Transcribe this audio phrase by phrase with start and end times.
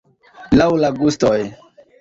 [0.59, 1.39] Laŭ la gustoj.